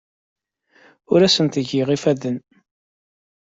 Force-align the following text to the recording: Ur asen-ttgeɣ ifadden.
Ur 1.11 1.21
asen-ttgeɣ 1.27 1.87
ifadden. 1.95 2.37